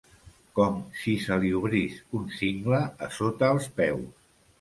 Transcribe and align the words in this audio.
Com 0.59 0.77
si 1.01 1.11
se 1.25 1.35
li 1.43 1.51
obrís 1.59 1.99
un 2.19 2.23
cingle 2.37 2.79
a 3.09 3.11
sota 3.19 3.51
els 3.57 3.69
peus. 3.81 4.09